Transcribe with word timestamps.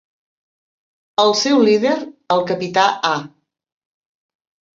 El 1.23 1.33
seu 1.41 1.61
líder, 1.67 1.93
el 2.37 2.41
capità 2.53 2.87
A. 3.11 3.13